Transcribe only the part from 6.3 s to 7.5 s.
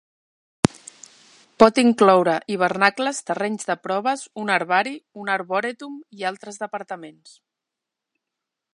altres departaments.